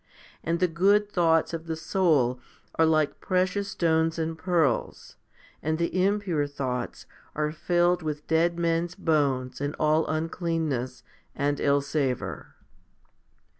[0.43, 2.39] And the good thoughts of the soul
[2.73, 5.15] are like precious stones and pearls,
[5.61, 11.03] and the impure thoughts are filled with dead men's bones and all uncleanness
[11.35, 12.55] l and ill savour.